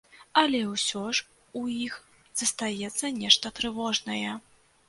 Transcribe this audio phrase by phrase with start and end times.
[0.41, 1.25] Але ўсё ж
[1.59, 1.99] у іх
[2.43, 4.31] застаецца нешта трывожнае.